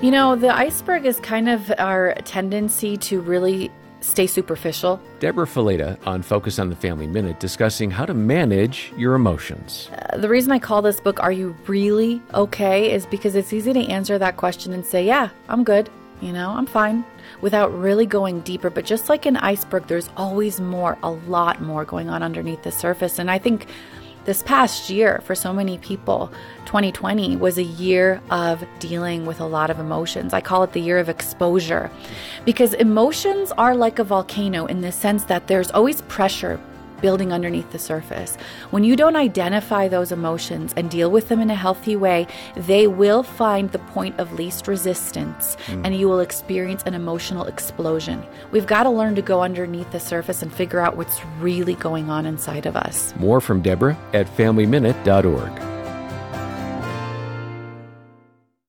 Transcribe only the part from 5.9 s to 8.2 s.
on Focus on the Family Minute discussing how to